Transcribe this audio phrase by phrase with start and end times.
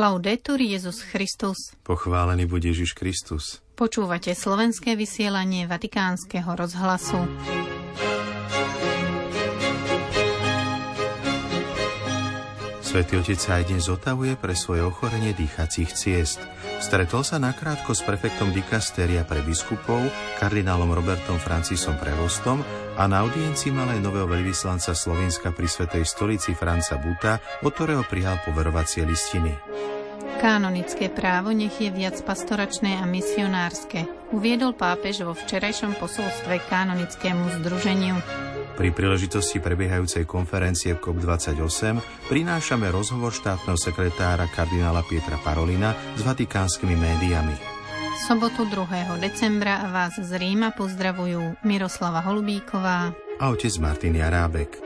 [0.00, 1.76] Laudetur Jezus Christus.
[1.84, 3.60] Pochválený bude Ježiš Kristus.
[3.76, 7.20] Počúvate slovenské vysielanie Vatikánskeho rozhlasu.
[12.90, 16.42] Svetý Otec sa aj dnes zotavuje pre svoje ochorenie dýchacích ciest.
[16.82, 20.02] Stretol sa nakrátko s prefektom dikastéria pre biskupov,
[20.42, 22.58] kardinálom Robertom Francisom Prevostom
[22.98, 28.02] a na audiencii mal aj nového veľvyslanca Slovenska pri Svetej stolici Franca Buta, od ktorého
[28.10, 29.54] prijal poverovacie listiny.
[30.42, 38.49] Kanonické právo nech je viac pastoračné a misionárske, uviedol pápež vo včerajšom posolstve kanonickému združeniu.
[38.76, 47.56] Pri príležitosti prebiehajúcej konferencie COP28 prinášame rozhovor štátneho sekretára kardinála Pietra Parolina s vatikánskymi médiami.
[48.28, 49.16] Sobotu 2.
[49.16, 54.76] decembra vás z Ríma pozdravujú Miroslava Holubíková a otec Martin Jarábek.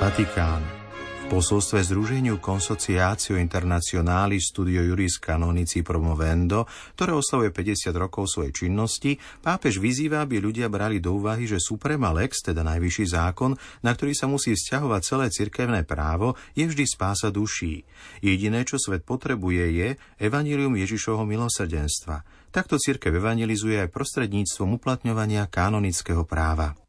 [0.00, 0.83] Vatikán.
[1.24, 9.80] Posolstve Združeniu Consociatio Internazionali Studio Juris Canonici Promovendo, ktoré oslavuje 50 rokov svojej činnosti, pápež
[9.80, 14.28] vyzýva, aby ľudia brali do úvahy, že Suprema Lex, teda najvyšší zákon, na ktorý sa
[14.28, 17.88] musí vzťahovať celé cirkevné právo, je vždy spása duší.
[18.20, 19.88] Jediné, čo svet potrebuje, je
[20.20, 22.20] evanílium Ježišovho milosrdenstva.
[22.52, 26.83] Takto cirkev evangelizuje aj prostredníctvom uplatňovania kanonického práva.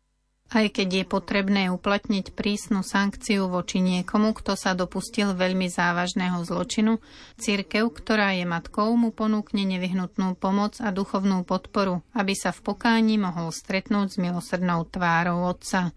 [0.53, 7.01] Aj keď je potrebné uplatniť prísnu sankciu voči niekomu, kto sa dopustil veľmi závažného zločinu,
[7.41, 13.17] cirkev, ktorá je matkou, mu ponúkne nevyhnutnú pomoc a duchovnú podporu, aby sa v pokáni
[13.17, 15.89] mohol stretnúť s milosrdnou tvárou Otca.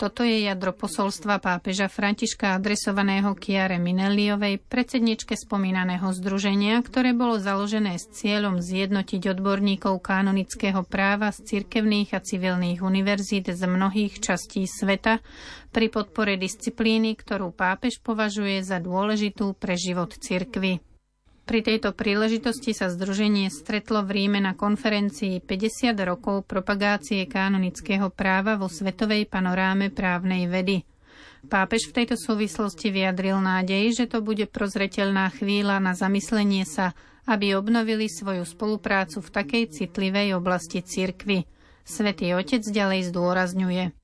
[0.00, 8.00] Toto je jadro posolstva pápeža Františka adresovaného Kiare Mineliovej, predsedničke spomínaného združenia, ktoré bolo založené
[8.00, 15.20] s cieľom zjednotiť odborníkov kanonického práva z cirkevných a civilných univerzít z mnohých častí sveta
[15.68, 20.80] pri podpore disciplíny, ktorú pápež považuje za dôležitú pre život cirkvy.
[21.50, 28.54] Pri tejto príležitosti sa združenie stretlo v Ríme na konferencii 50 rokov propagácie kanonického práva
[28.54, 30.86] vo svetovej panoráme právnej vedy.
[31.50, 36.94] Pápež v tejto súvislosti vyjadril nádej, že to bude prozreteľná chvíľa na zamyslenie sa,
[37.26, 41.50] aby obnovili svoju spoluprácu v takej citlivej oblasti cirkvy.
[41.82, 43.99] Svetý Otec ďalej zdôrazňuje.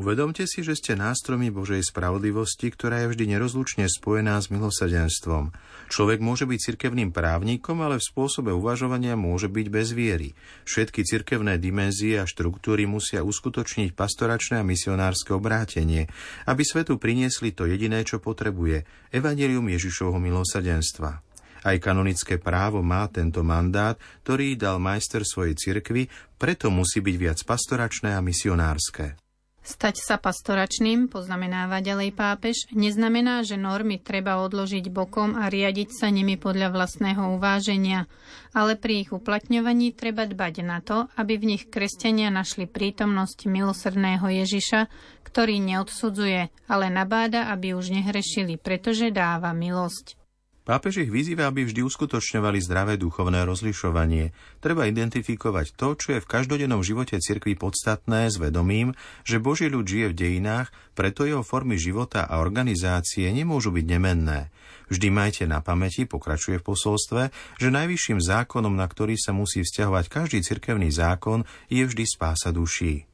[0.00, 5.52] Uvedomte si, že ste nástrojmi Božej spravodlivosti, ktorá je vždy nerozlučne spojená s milosrdenstvom.
[5.92, 10.32] Človek môže byť cirkevným právnikom, ale v spôsobe uvažovania môže byť bez viery.
[10.64, 16.08] Všetky cirkevné dimenzie a štruktúry musia uskutočniť pastoračné a misionárske obrátenie,
[16.48, 18.88] aby svetu priniesli to jediné, čo potrebuje–
[19.20, 21.20] evanelium Ježišovho milosrdenstva.
[21.60, 26.08] Aj kanonické právo má tento mandát, ktorý dal majster svojej cirkvi,
[26.40, 29.28] preto musí byť viac pastoračné a misionárske.
[29.60, 36.08] Stať sa pastoračným, poznamenáva ďalej pápež, neznamená, že normy treba odložiť bokom a riadiť sa
[36.08, 38.08] nimi podľa vlastného uváženia,
[38.56, 44.24] ale pri ich uplatňovaní treba dbať na to, aby v nich kresťania našli prítomnosť milosrdného
[44.24, 44.88] Ježiša,
[45.28, 50.19] ktorý neodsudzuje, ale nabáda, aby už nehrešili, pretože dáva milosť.
[50.60, 54.36] Pápež ich vyzýva, aby vždy uskutočňovali zdravé duchovné rozlišovanie.
[54.60, 58.92] Treba identifikovať to, čo je v každodennom živote cirkvi podstatné s vedomím,
[59.24, 64.52] že Boží ľud žije v dejinách, preto jeho formy života a organizácie nemôžu byť nemenné.
[64.92, 67.22] Vždy majte na pamäti, pokračuje v posolstve,
[67.56, 73.09] že najvyšším zákonom, na ktorý sa musí vzťahovať každý cirkevný zákon, je vždy spása duší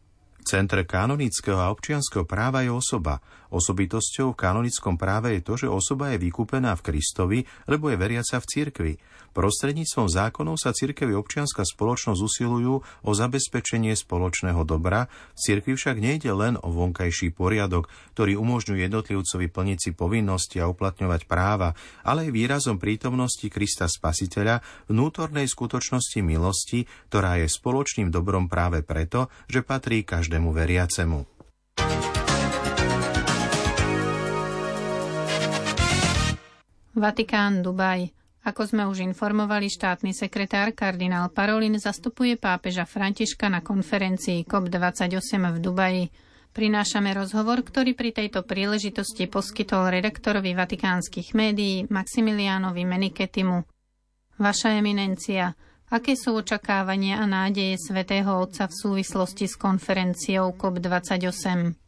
[0.46, 3.18] centre kanonického a občianského práva je osoba.
[3.50, 8.38] Osobitosťou v kanonickom práve je to, že osoba je vykúpená v Kristovi, lebo je veriaca
[8.42, 8.94] v cirkvi.
[9.36, 16.32] Prostredníctvom zákonov sa cirkev občianská spoločnosť usilujú o zabezpečenie spoločného dobra, v cirkvi však nejde
[16.32, 22.32] len o vonkajší poriadok, ktorý umožňuje jednotlivcovi plniť si povinnosti a uplatňovať práva, ale aj
[22.32, 30.04] výrazom prítomnosti Krista Spasiteľa, vnútornej skutočnosti milosti, ktorá je spoločným dobrom práve preto, že patrí
[30.04, 31.36] každému veriacemu.
[36.96, 38.08] Vatikán, Dubaj.
[38.46, 45.58] Ako sme už informovali, štátny sekretár kardinál Parolin zastupuje pápeža Františka na konferencii COP28 v
[45.58, 46.04] Dubaji.
[46.54, 53.66] Prinášame rozhovor, ktorý pri tejto príležitosti poskytol redaktorovi vatikánskych médií Maximiliánovi Meniketimu.
[54.40, 55.52] Vaša eminencia,
[55.88, 61.85] aké sú očakávania a nádeje svätého Otca v súvislosti s konferenciou COP28?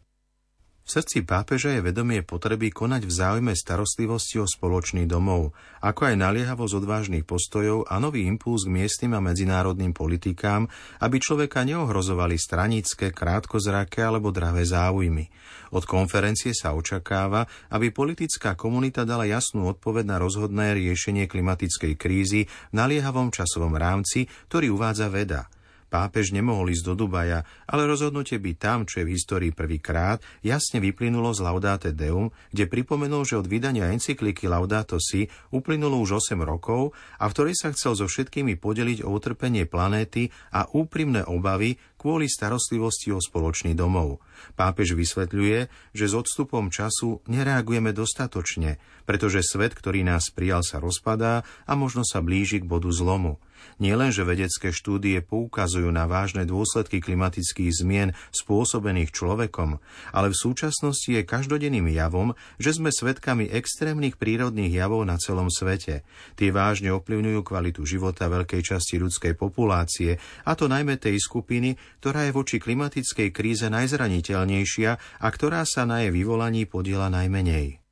[0.88, 5.52] V srdci pápeža je vedomie potreby konať v záujme starostlivosti o spoločný domov,
[5.84, 10.64] ako aj naliehavosť odvážnych postojov a nový impuls k miestnym a medzinárodným politikám,
[11.04, 15.28] aby človeka neohrozovali stranické, krátkozraké alebo dravé záujmy.
[15.76, 22.48] Od konferencie sa očakáva, aby politická komunita dala jasnú odpoveď na rozhodné riešenie klimatickej krízy
[22.48, 25.52] v naliehavom časovom rámci, ktorý uvádza veda–
[25.88, 30.84] Pápež nemohol ísť do Dubaja, ale rozhodnutie byť tam, čo je v histórii prvýkrát, jasne
[30.84, 36.44] vyplynulo z Laudate Deum, kde pripomenul, že od vydania encykliky Laudato Si uplynulo už 8
[36.44, 41.80] rokov a v ktorej sa chcel so všetkými podeliť o utrpenie planéty a úprimné obavy
[41.96, 44.22] kvôli starostlivosti o spoločný domov.
[44.54, 45.58] Pápež vysvetľuje,
[45.96, 52.06] že s odstupom času nereagujeme dostatočne, pretože svet, ktorý nás prijal, sa rozpadá a možno
[52.06, 53.42] sa blíži k bodu zlomu.
[53.78, 59.78] Nielenže vedecké štúdie poukazujú na vážne dôsledky klimatických zmien spôsobených človekom,
[60.12, 66.02] ale v súčasnosti je každodenným javom, že sme svedkami extrémnych prírodných javov na celom svete.
[66.34, 72.26] Tie vážne ovplyvňujú kvalitu života veľkej časti ľudskej populácie, a to najmä tej skupiny, ktorá
[72.28, 74.90] je voči klimatickej kríze najzraniteľnejšia
[75.22, 77.87] a ktorá sa na jej vyvolaní podiela najmenej.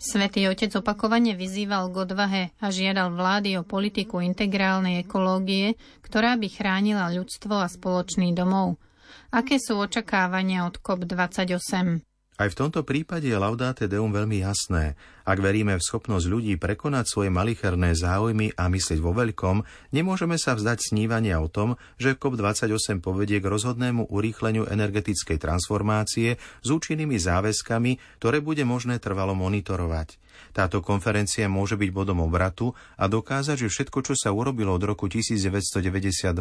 [0.00, 6.48] Svetý otec opakovane vyzýval k odvahe a žiadal vlády o politiku integrálnej ekológie, ktorá by
[6.48, 8.80] chránila ľudstvo a spoločný domov.
[9.28, 12.09] Aké sú očakávania od COP28?
[12.40, 14.96] Aj v tomto prípade je Laudate Deum veľmi jasné.
[15.28, 19.60] Ak veríme v schopnosť ľudí prekonať svoje malicherné záujmy a myslieť vo veľkom,
[19.92, 26.68] nemôžeme sa vzdať snívania o tom, že COP28 povedie k rozhodnému urýchleniu energetickej transformácie s
[26.72, 30.19] účinnými záväzkami, ktoré bude možné trvalo monitorovať.
[30.54, 35.10] Táto konferencia môže byť bodom obratu a dokázať, že všetko, čo sa urobilo od roku
[35.10, 36.32] 1992,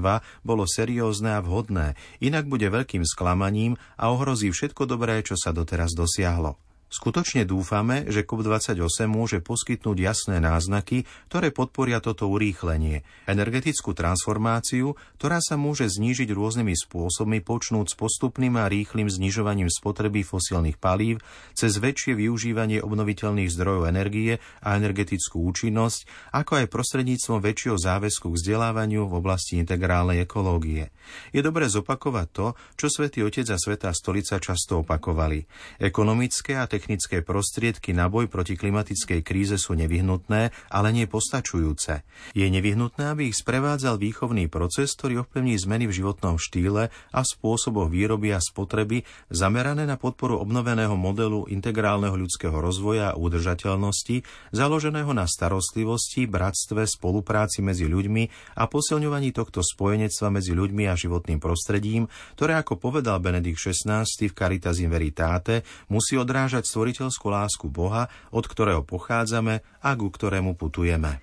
[0.45, 5.97] bolo seriózne a vhodné, inak bude veľkým sklamaním a ohrozí všetko dobré, čo sa doteraz
[5.97, 6.68] dosiahlo.
[6.89, 15.37] Skutočne dúfame, že COP28 môže poskytnúť jasné náznaky, ktoré podporia toto urýchlenie, energetickú transformáciu, ktorá
[15.37, 21.21] sa môže znížiť rôznymi spôsobmi počnúť s postupným a rýchlým znižovaním spotreby fosílnych palív
[21.53, 28.37] cez väčšie využívanie obnoviteľných zdrojov energie a energetickú účinnosť, ako aj prostredníctvom väčšieho záväzku k
[28.41, 30.89] vzdelávaniu v oblasti integrálnej ekológie.
[31.29, 35.45] Je dobré zopakovať to, čo svätý Otec a Svetá stolica často opakovali.
[35.77, 42.07] Ekonomické a technické prostriedky na boj proti klimatickej kríze sú nevyhnutné, ale nie postačujúce.
[42.31, 47.91] Je nevyhnutné, aby ich sprevádzal výchovný proces, ktorý ovplyvní zmeny v životnom štýle a spôsoboch
[47.91, 54.23] výroby a spotreby zamerané na podporu obnoveného modelu integrálneho ľudského rozvoja a udržateľnosti,
[54.55, 61.43] založeného na starostlivosti, bratstve, spolupráci medzi ľuďmi a posilňovaní tohto spojenectva medzi ľuďmi a životným
[61.43, 62.07] prostredím,
[62.39, 68.45] ktoré, ako povedal Benedikt XVI v Caritas in Veritate, musí odrážať stvoriteľskú lásku Boha, od
[68.45, 71.17] ktorého pochádzame a ku ktorému putujeme.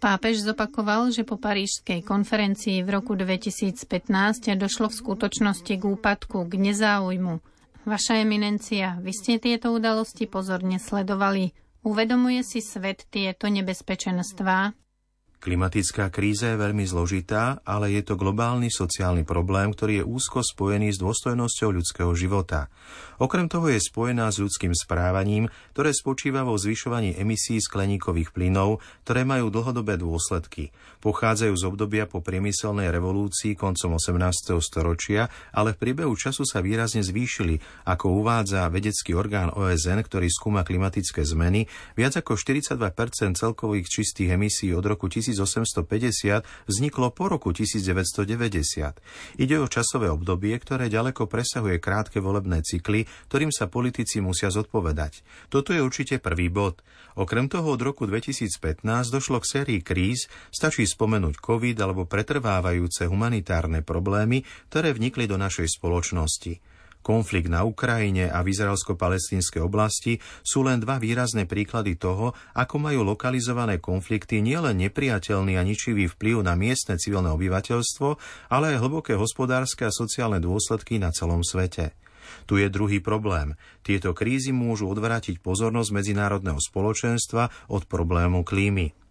[0.00, 3.88] Pápež zopakoval, že po parížskej konferencii v roku 2015
[4.56, 7.40] došlo v skutočnosti k úpadku, k nezáujmu.
[7.88, 11.52] Vaša eminencia, vy ste tieto udalosti pozorne sledovali.
[11.84, 14.72] Uvedomuje si svet tieto nebezpečenstvá?
[15.44, 20.96] Klimatická kríza je veľmi zložitá, ale je to globálny sociálny problém, ktorý je úzko spojený
[20.96, 22.72] s dôstojnosťou ľudského života.
[23.20, 29.28] Okrem toho je spojená s ľudským správaním, ktoré spočíva vo zvyšovaní emisí skleníkových plynov, ktoré
[29.28, 30.72] majú dlhodobé dôsledky.
[31.04, 34.56] Pochádzajú z obdobia po priemyselnej revolúcii koncom 18.
[34.64, 40.64] storočia, ale v priebehu času sa výrazne zvýšili, ako uvádza vedecký orgán OSN, ktorý skúma
[40.64, 41.68] klimatické zmeny,
[42.00, 42.80] viac ako 42%
[43.36, 49.42] celkových čistých emisí od roku 1000 1850 vzniklo po roku 1990.
[49.42, 55.26] Ide o časové obdobie, ktoré ďaleko presahuje krátke volebné cykly, ktorým sa politici musia zodpovedať.
[55.50, 56.80] Toto je určite prvý bod.
[57.18, 63.82] Okrem toho od roku 2015 došlo k sérii kríz, stačí spomenúť COVID alebo pretrvávajúce humanitárne
[63.82, 66.73] problémy, ktoré vnikli do našej spoločnosti.
[67.04, 73.04] Konflikt na Ukrajine a v izraelsko-palestínskej oblasti sú len dva výrazné príklady toho, ako majú
[73.04, 78.08] lokalizované konflikty nielen nepriateľný a ničivý vplyv na miestne civilné obyvateľstvo,
[78.48, 81.92] ale aj hlboké hospodárske a sociálne dôsledky na celom svete.
[82.48, 83.52] Tu je druhý problém.
[83.84, 89.03] Tieto krízy môžu odvrátiť pozornosť medzinárodného spoločenstva od problému klímy.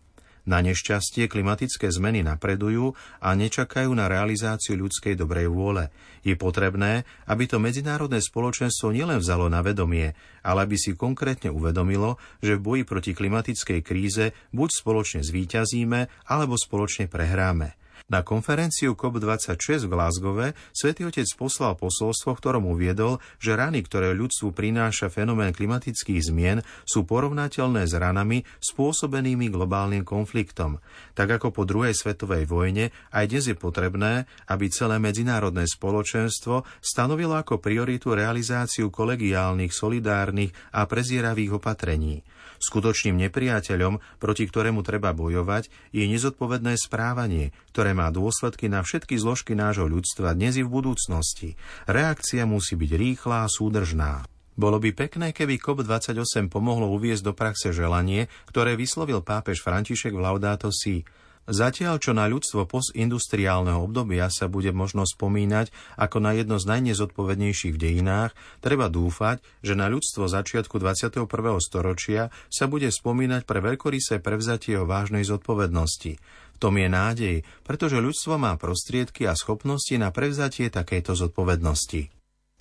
[0.44, 2.92] Na nešťastie klimatické zmeny napredujú
[3.24, 5.88] a nečakajú na realizáciu ľudskej dobrej vôle.
[6.20, 10.12] Je potrebné, aby to medzinárodné spoločenstvo nielen vzalo na vedomie,
[10.44, 16.60] ale aby si konkrétne uvedomilo, že v boji proti klimatickej kríze buď spoločne zvíťazíme, alebo
[16.60, 17.83] spoločne prehráme.
[18.14, 24.14] Na konferenciu COP26 v Glasgowe svätý Otec poslal posolstvo, v ktorom uviedol, že rany, ktoré
[24.14, 30.78] ľudstvu prináša fenomén klimatických zmien, sú porovnateľné s ranami spôsobenými globálnym konfliktom.
[31.18, 37.34] Tak ako po druhej svetovej vojne, aj dnes je potrebné, aby celé medzinárodné spoločenstvo stanovilo
[37.34, 42.22] ako prioritu realizáciu kolegiálnych, solidárnych a prezieravých opatrení.
[42.64, 49.52] Skutočným nepriateľom, proti ktorému treba bojovať, je nezodpovedné správanie, ktoré má dôsledky na všetky zložky
[49.52, 51.60] nášho ľudstva dnes i v budúcnosti.
[51.92, 54.24] Reakcia musí byť rýchla a súdržná.
[54.54, 60.24] Bolo by pekné, keby COP28 pomohlo uviezť do praxe želanie, ktoré vyslovil pápež František v
[60.24, 61.02] Laudato Si.
[61.44, 67.76] Zatiaľ, čo na ľudstvo postindustriálneho obdobia sa bude možno spomínať ako na jedno z najnezodpovednejších
[67.76, 68.32] v dejinách,
[68.64, 71.28] treba dúfať, že na ľudstvo začiatku 21.
[71.60, 76.16] storočia sa bude spomínať pre veľkorysé prevzatie o vážnej zodpovednosti.
[76.56, 77.36] V tom je nádej,
[77.68, 82.08] pretože ľudstvo má prostriedky a schopnosti na prevzatie takejto zodpovednosti.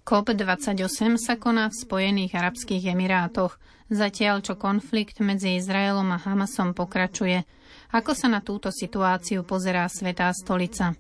[0.03, 7.47] COP28 sa koná v Spojených Arabských Emirátoch, zatiaľ čo konflikt medzi Izraelom a Hamasom pokračuje–
[7.93, 10.97] ako sa na túto situáciu pozerá Svetá stolica?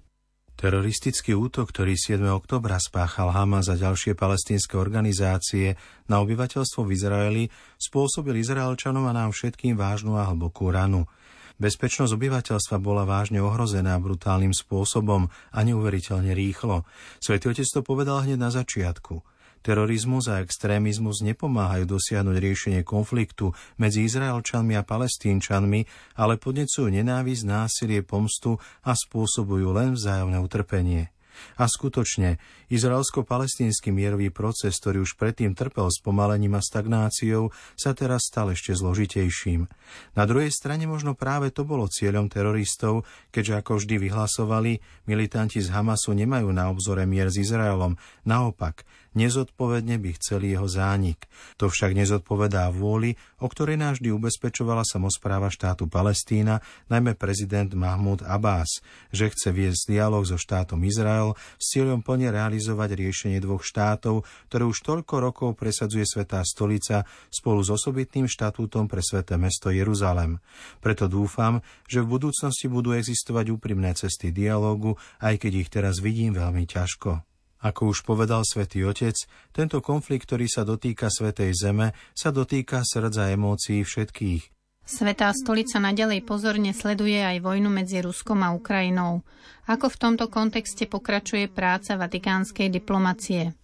[0.52, 2.20] Teroristický útok, ktorý 7.
[2.28, 5.74] oktobra spáchal Hamas a ďalšie palestínske organizácie
[6.06, 7.44] na obyvateľstvo v Izraeli,
[7.80, 11.08] spôsobil Izraelčanom a nám všetkým vážnu a hlbokú ranu.
[11.56, 16.84] Bezpečnosť obyvateľstva bola vážne ohrozená brutálnym spôsobom a neuveriteľne rýchlo.
[17.18, 19.31] Svetý otec to povedal hneď na začiatku.
[19.62, 25.86] Terorizmus a extrémizmus nepomáhajú dosiahnuť riešenie konfliktu medzi Izraelčanmi a Palestínčanmi,
[26.18, 31.14] ale podnecujú nenávisť, násilie, pomstu a spôsobujú len vzájomné utrpenie.
[31.56, 32.36] A skutočne,
[32.68, 39.68] izraelsko-palestínsky mierový proces, ktorý už predtým trpel spomalením a stagnáciou, sa teraz stal ešte zložitejším.
[40.16, 44.72] Na druhej strane možno práve to bolo cieľom teroristov, keďže ako vždy vyhlasovali,
[45.08, 47.96] militanti z Hamasu nemajú na obzore mier s Izraelom.
[48.24, 51.28] Naopak, Nezodpovedne by chceli jeho zánik.
[51.60, 58.24] To však nezodpovedá vôli, o ktorej nás vždy ubezpečovala samozpráva štátu Palestína, najmä prezident Mahmud
[58.24, 58.80] Abbas,
[59.12, 64.64] že chce viesť dialog so štátom Izrael s cieľom plne realizovať riešenie dvoch štátov, ktoré
[64.64, 70.40] už toľko rokov presadzuje Svetá stolica spolu s osobitným štatútom pre sveté mesto Jeruzalem.
[70.80, 76.32] Preto dúfam, že v budúcnosti budú existovať úprimné cesty dialógu, aj keď ich teraz vidím
[76.32, 77.31] veľmi ťažko.
[77.62, 79.14] Ako už povedal svätý Otec,
[79.54, 84.42] tento konflikt, ktorý sa dotýka Svetej Zeme, sa dotýka srdca emócií všetkých.
[84.82, 89.22] Svetá stolica nadalej pozorne sleduje aj vojnu medzi Ruskom a Ukrajinou.
[89.70, 93.54] Ako v tomto kontexte pokračuje práca vatikánskej diplomacie?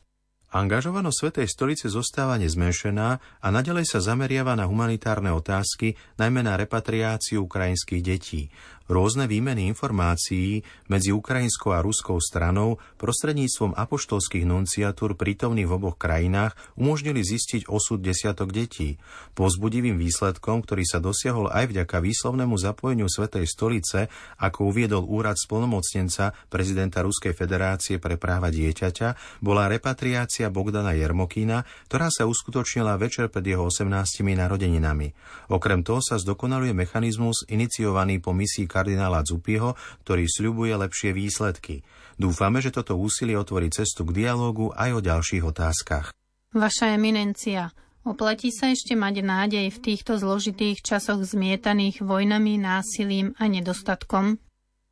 [0.48, 7.44] Angažovanosť Svetej stolice zostáva nezmenšená a nadalej sa zameriava na humanitárne otázky, najmä na repatriáciu
[7.44, 8.48] ukrajinských detí.
[8.88, 16.56] Rôzne výmeny informácií medzi ukrajinskou a ruskou stranou prostredníctvom apoštolských nunciatúr prítomných v oboch krajinách
[16.72, 18.96] umožnili zistiť osud desiatok detí.
[19.36, 24.08] Pozbudivým výsledkom, ktorý sa dosiahol aj vďaka výslovnému zapojeniu Svetej stolice,
[24.40, 32.08] ako uviedol úrad splnomocnenca prezidenta Ruskej federácie pre práva dieťaťa, bola repatriácia Bogdana Jermokína, ktorá
[32.08, 35.12] sa uskutočnila večer pred jeho 18 narodeninami.
[35.52, 39.74] Okrem toho sa zdokonaluje mechanizmus iniciovaný po misii kardinála Zupiho,
[40.06, 41.82] ktorý sľubuje lepšie výsledky.
[42.14, 46.14] Dúfame, že toto úsilie otvorí cestu k dialógu aj o ďalších otázkach.
[46.54, 47.74] Vaša eminencia,
[48.06, 54.38] oplatí sa ešte mať nádej v týchto zložitých časoch zmietaných vojnami, násilím a nedostatkom?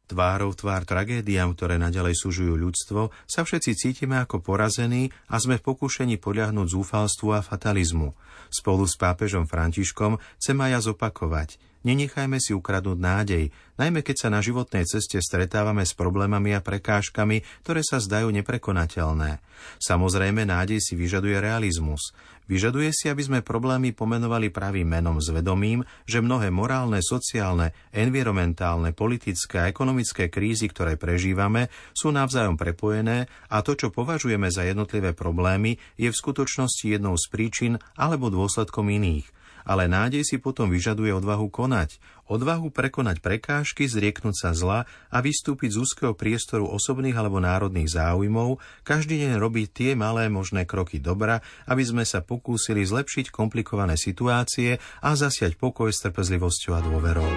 [0.06, 5.66] Tvárov tvár tragédiám, ktoré nadalej súžujú ľudstvo, sa všetci cítime ako porazení a sme v
[5.66, 8.14] pokušení podľahnúť zúfalstvu a fatalizmu.
[8.46, 11.58] Spolu s pápežom Františkom chcem aj ja zopakovať.
[11.86, 13.44] Nenechajme si ukradnúť nádej,
[13.78, 19.38] najmä keď sa na životnej ceste stretávame s problémami a prekážkami, ktoré sa zdajú neprekonateľné.
[19.78, 22.10] Samozrejme, nádej si vyžaduje realizmus.
[22.46, 28.94] Vyžaduje si, aby sme problémy pomenovali pravým menom s vedomím, že mnohé morálne, sociálne, environmentálne,
[28.94, 35.10] politické a ekonomické krízy, ktoré prežívame, sú navzájom prepojené a to, čo považujeme za jednotlivé
[35.10, 39.35] problémy, je v skutočnosti jednou z príčin alebo dôsledkom iných
[39.66, 41.98] ale nádej si potom vyžaduje odvahu konať,
[42.30, 48.62] odvahu prekonať prekážky, zrieknúť sa zla a vystúpiť z úzkeho priestoru osobných alebo národných záujmov,
[48.86, 54.78] každý deň robiť tie malé možné kroky dobra, aby sme sa pokúsili zlepšiť komplikované situácie
[55.02, 57.30] a zasiať pokoj s trpezlivosťou a dôverou.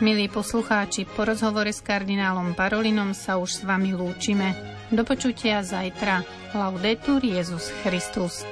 [0.00, 4.79] Milí poslucháči, po rozhovore s kardinálom Parolinom sa už s vami lúčime.
[4.90, 6.22] Do počutia zajtra.
[6.54, 8.42] Laudetur Jezus Christus.